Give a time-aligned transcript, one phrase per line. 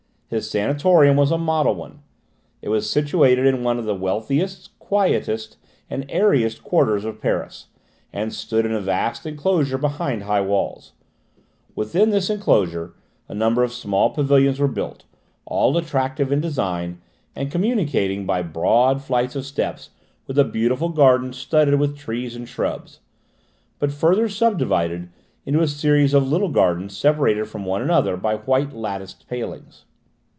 [0.31, 2.03] His sanatorium was a model one.
[2.61, 5.57] It was situated in one of the wealthiest, quietest
[5.89, 7.67] and airiest quarters of Paris,
[8.13, 10.93] and stood in a vast enclosure behind high walls;
[11.75, 12.93] within this enclosure
[13.27, 15.03] a number of small pavilions were built,
[15.43, 17.01] all attractive in design,
[17.35, 19.89] and communicating by broad flights of steps
[20.27, 23.01] with a beautiful garden studded with trees and shrubs,
[23.79, 25.09] but further subdivided
[25.45, 29.83] into a series of little gardens separated from one another by white latticed palings.